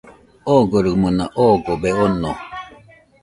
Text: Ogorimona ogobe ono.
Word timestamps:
Ogorimona 0.55 1.25
ogobe 1.47 1.89
ono. 2.05 2.31